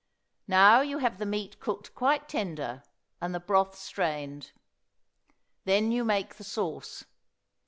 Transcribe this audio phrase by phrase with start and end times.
[0.47, 2.81] Now you have the meat cooked quite tender
[3.21, 4.51] and the broth strained.
[5.65, 7.05] Then you make the sauce.